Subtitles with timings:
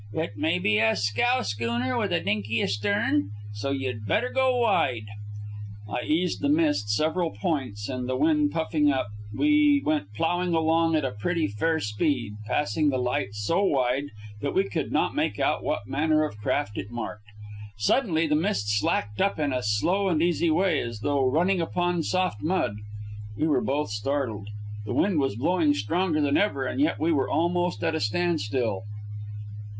[0.13, 5.05] It may be a scow schooner with a dinky astern, so you'd better go wide."
[5.87, 10.95] I eased the Mist several points, and, the wind puffing up, we went plowing along
[10.95, 14.05] at a pretty fair speed, passing the light so wide
[14.41, 17.27] that we could not make out what manner of craft it marked.
[17.77, 22.01] Suddenly the Mist slacked up in a slow and easy way, as though running upon
[22.01, 22.71] soft mud.
[23.37, 24.47] We were both startled.
[24.83, 28.81] The wind was blowing stronger than ever, and yet we were almost at a standstill.